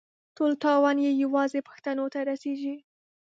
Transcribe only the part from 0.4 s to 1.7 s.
تاوان یې یوازې